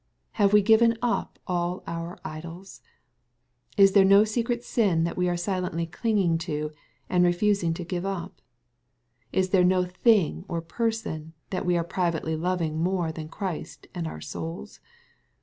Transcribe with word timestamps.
Have 0.31 0.51
we 0.51 0.63
given 0.63 0.97
up 1.03 1.37
all 1.45 1.83
our 1.85 2.19
idols? 2.25 2.81
Is 3.77 3.91
there 3.91 4.03
no 4.03 4.23
secret 4.23 4.63
sin 4.63 5.03
that 5.03 5.15
we 5.15 5.29
are 5.29 5.37
silently 5.37 5.85
clinging 5.85 6.39
to, 6.39 6.71
and 7.07 7.23
refusing 7.23 7.71
to 7.75 7.83
give 7.83 8.03
up? 8.03 8.41
Is 9.31 9.49
there 9.51 9.63
no 9.63 9.85
thing 9.85 10.43
or 10.47 10.59
person 10.59 11.33
that 11.51 11.67
we 11.67 11.77
are 11.77 11.83
privately 11.83 12.35
loving 12.35 12.81
more 12.81 13.11
than 13.11 13.29
Christ 13.29 13.85
and 13.93 14.07
our 14.07 14.21
souls 14.21 14.79